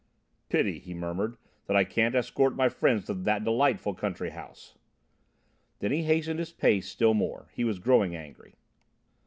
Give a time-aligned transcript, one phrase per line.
[0.49, 4.75] "Pity," he murmured, "that I can't escort my friends to that delightful country house."
[5.77, 7.51] Then he hastened his pace still more.
[7.53, 8.55] He was growing angry.